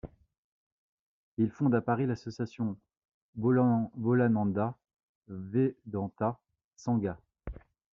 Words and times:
Il 1.37 1.51
fonde 1.51 1.75
à 1.75 1.81
Paris 1.81 2.07
l'association 2.07 2.75
Bholananda 3.35 4.75
Vedanta 5.27 6.39
Sangha. 6.75 7.19